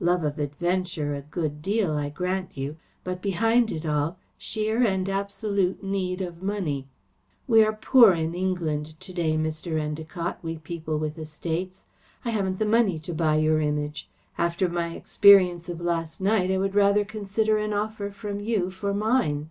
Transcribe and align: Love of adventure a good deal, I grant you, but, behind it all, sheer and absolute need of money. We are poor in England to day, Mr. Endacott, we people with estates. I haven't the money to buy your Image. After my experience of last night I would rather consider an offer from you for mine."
Love 0.00 0.24
of 0.24 0.36
adventure 0.40 1.14
a 1.14 1.20
good 1.22 1.62
deal, 1.62 1.92
I 1.92 2.08
grant 2.08 2.58
you, 2.58 2.76
but, 3.04 3.22
behind 3.22 3.70
it 3.70 3.86
all, 3.86 4.18
sheer 4.36 4.82
and 4.82 5.08
absolute 5.08 5.80
need 5.80 6.20
of 6.20 6.42
money. 6.42 6.88
We 7.46 7.62
are 7.62 7.72
poor 7.72 8.12
in 8.12 8.34
England 8.34 8.98
to 8.98 9.12
day, 9.12 9.34
Mr. 9.36 9.80
Endacott, 9.80 10.38
we 10.42 10.56
people 10.58 10.98
with 10.98 11.16
estates. 11.16 11.84
I 12.24 12.30
haven't 12.30 12.58
the 12.58 12.64
money 12.64 12.98
to 12.98 13.14
buy 13.14 13.36
your 13.36 13.60
Image. 13.60 14.08
After 14.36 14.68
my 14.68 14.88
experience 14.96 15.68
of 15.68 15.80
last 15.80 16.20
night 16.20 16.50
I 16.50 16.58
would 16.58 16.74
rather 16.74 17.04
consider 17.04 17.58
an 17.58 17.72
offer 17.72 18.10
from 18.10 18.40
you 18.40 18.70
for 18.72 18.92
mine." 18.92 19.50